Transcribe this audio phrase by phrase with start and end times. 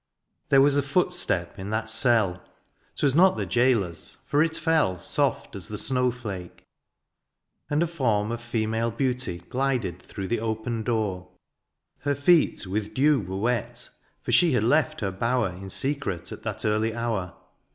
[0.49, 2.41] There was a footstep in that cell,
[2.97, 6.65] ^Twas not the jailor^s, for it fell Soft as the snow flake:
[7.69, 11.27] and a form Of female beauty glided through The open door;
[11.99, 13.89] her feet with dew Were wet,
[14.23, 17.35] for she had left her bower In secret at that early hour.